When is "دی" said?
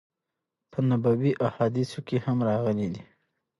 2.93-3.03